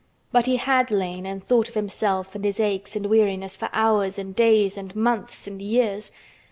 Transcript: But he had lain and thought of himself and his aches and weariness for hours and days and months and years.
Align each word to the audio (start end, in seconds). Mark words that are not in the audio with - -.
But 0.31 0.47
he 0.47 0.55
had 0.55 0.89
lain 0.89 1.27
and 1.27 1.43
thought 1.43 1.69
of 1.69 1.75
himself 1.75 2.33
and 2.33 2.43
his 2.43 2.59
aches 2.59 2.95
and 2.95 3.05
weariness 3.05 3.55
for 3.55 3.69
hours 3.71 4.17
and 4.17 4.35
days 4.35 4.75
and 4.75 4.95
months 4.95 5.45
and 5.45 5.61
years. 5.61 6.11